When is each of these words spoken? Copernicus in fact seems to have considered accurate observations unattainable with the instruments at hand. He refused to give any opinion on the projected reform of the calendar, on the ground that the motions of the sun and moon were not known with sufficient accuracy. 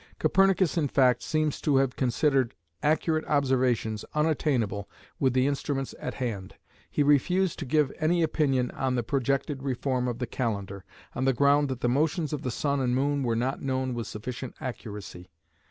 Copernicus 0.17 0.77
in 0.79 0.87
fact 0.87 1.21
seems 1.21 1.61
to 1.61 1.75
have 1.75 1.95
considered 1.95 2.55
accurate 2.81 3.23
observations 3.25 4.03
unattainable 4.15 4.89
with 5.19 5.33
the 5.33 5.45
instruments 5.45 5.93
at 5.99 6.15
hand. 6.15 6.55
He 6.89 7.03
refused 7.03 7.59
to 7.59 7.65
give 7.67 7.91
any 7.99 8.23
opinion 8.23 8.71
on 8.71 8.95
the 8.95 9.03
projected 9.03 9.61
reform 9.61 10.07
of 10.07 10.17
the 10.17 10.25
calendar, 10.25 10.85
on 11.13 11.25
the 11.25 11.33
ground 11.33 11.69
that 11.69 11.81
the 11.81 11.87
motions 11.87 12.33
of 12.33 12.41
the 12.41 12.49
sun 12.49 12.79
and 12.79 12.95
moon 12.95 13.21
were 13.21 13.35
not 13.35 13.61
known 13.61 13.93
with 13.93 14.07
sufficient 14.07 14.55
accuracy. 14.59 15.29